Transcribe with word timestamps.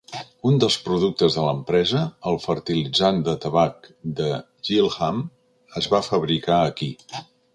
Un 0.49 0.55
dels 0.61 0.75
productes 0.85 1.35
de 1.39 1.43
l'empresa, 1.47 1.99
el 2.31 2.39
fertilitzant 2.45 3.21
de 3.29 3.35
tabac 3.45 3.87
de 4.21 4.31
Gilham, 4.69 5.23
es 5.83 5.91
va 5.95 6.01
fabricar 6.11 6.57
aquí. 6.73 6.91